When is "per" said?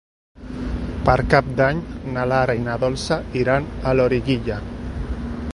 1.09-1.17